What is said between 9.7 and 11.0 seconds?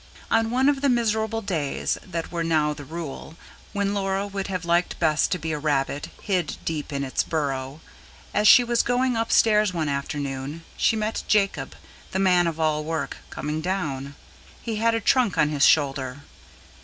one afternoon, she